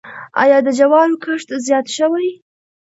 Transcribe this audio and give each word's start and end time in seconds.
آیا 0.41 0.57
د 0.65 0.67
جوارو 0.77 1.15
کښت 1.23 1.49
زیات 1.67 1.87
شوی؟ 1.97 2.29